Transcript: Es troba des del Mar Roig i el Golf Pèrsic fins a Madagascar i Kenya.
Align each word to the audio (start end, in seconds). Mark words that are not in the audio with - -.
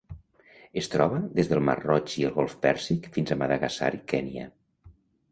Es 0.81 0.87
troba 0.93 1.17
des 1.39 1.49
del 1.51 1.59
Mar 1.67 1.75
Roig 1.83 2.15
i 2.21 2.25
el 2.29 2.33
Golf 2.37 2.55
Pèrsic 2.63 3.05
fins 3.17 3.35
a 3.35 3.37
Madagascar 3.43 3.91
i 3.99 4.01
Kenya. 4.15 4.47